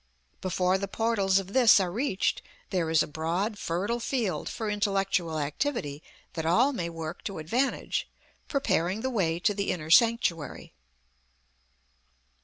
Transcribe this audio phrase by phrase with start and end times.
[0.41, 5.37] Before the portals of this are reached there is a broad, fertile field for intellectual
[5.37, 6.01] activity
[6.33, 8.09] that all may work to advantage,
[8.47, 10.73] preparing the way to the inner sanctuary.